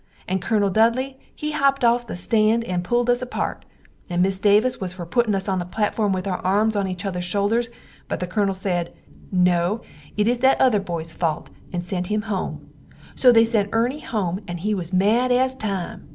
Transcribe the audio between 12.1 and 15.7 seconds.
home. So they sent Erny home and he was mad as